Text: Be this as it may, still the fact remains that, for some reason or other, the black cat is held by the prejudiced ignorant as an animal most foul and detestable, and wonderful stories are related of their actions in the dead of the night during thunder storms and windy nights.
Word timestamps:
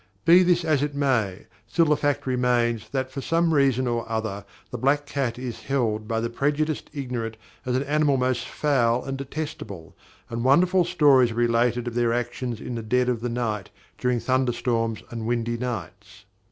Be 0.25 0.41
this 0.41 0.65
as 0.65 0.81
it 0.81 0.95
may, 0.95 1.45
still 1.67 1.85
the 1.85 1.95
fact 1.95 2.25
remains 2.25 2.89
that, 2.89 3.11
for 3.11 3.21
some 3.21 3.53
reason 3.53 3.85
or 3.85 4.09
other, 4.11 4.45
the 4.71 4.77
black 4.79 5.05
cat 5.05 5.37
is 5.37 5.59
held 5.61 6.07
by 6.07 6.19
the 6.19 6.27
prejudiced 6.31 6.89
ignorant 6.91 7.37
as 7.67 7.75
an 7.75 7.83
animal 7.83 8.17
most 8.17 8.47
foul 8.47 9.03
and 9.05 9.15
detestable, 9.15 9.95
and 10.27 10.43
wonderful 10.43 10.85
stories 10.85 11.29
are 11.29 11.35
related 11.35 11.87
of 11.87 11.93
their 11.93 12.13
actions 12.13 12.59
in 12.59 12.73
the 12.73 12.81
dead 12.81 13.09
of 13.09 13.21
the 13.21 13.29
night 13.29 13.69
during 13.99 14.19
thunder 14.19 14.53
storms 14.53 15.03
and 15.11 15.27
windy 15.27 15.55
nights. 15.59 16.25